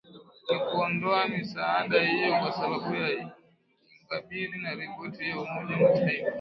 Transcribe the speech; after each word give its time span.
ni 0.49 0.59
kuondoa 0.59 1.27
misaada 1.27 2.01
hiyo 2.03 2.39
kwa 2.39 2.51
sababu 2.51 2.79
za 2.95 3.09
ingabire 3.09 4.57
na 4.57 4.71
ripoti 4.73 5.29
ya 5.29 5.39
umoja 5.39 5.77
mataifa 5.77 6.29